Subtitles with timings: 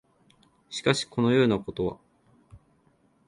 [0.71, 1.99] しかし、このようなことは、